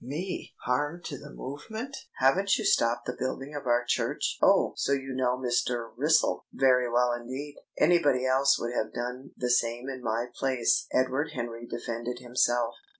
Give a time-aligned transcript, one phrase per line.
[0.03, 4.73] "Me harm to the movement?" "Haven't you stopped the building of our church?" "Oh!
[4.75, 5.91] So you know Mr.
[5.95, 11.33] Wrissell?" "Very well indeed." "Anybody else would have done the same in my place," Edward
[11.33, 12.73] Henry defended himself.